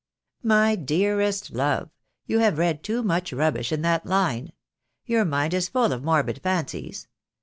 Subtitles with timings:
[0.41, 1.91] "My dearest love,
[2.25, 4.51] you have read too much rubbish in that line.
[5.05, 7.07] Your mind is full of morbid fancies.